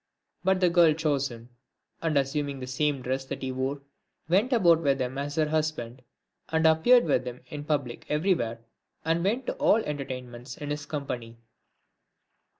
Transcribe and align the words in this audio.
But 0.43 0.59
the 0.59 0.69
girl 0.71 0.93
chose 0.93 1.27
him; 1.27 1.49
and 2.01 2.17
assuming 2.17 2.59
the 2.59 2.65
same 2.65 3.03
dress 3.03 3.23
that 3.25 3.43
he 3.43 3.51
wore, 3.51 3.83
went 4.27 4.51
about 4.51 4.81
with 4.81 4.99
him 4.99 5.19
as 5.19 5.35
her 5.35 5.47
husband, 5.49 6.01
and 6.49 6.65
appeared 6.65 7.05
with 7.05 7.23
him 7.23 7.41
in 7.45 7.65
public 7.65 8.07
everywhere, 8.09 8.61
and 9.05 9.23
went 9.23 9.45
to 9.45 9.53
all 9.57 9.75
entertainments 9.75 10.57
in 10.57 10.71
his 10.71 10.87
company. 10.87 11.37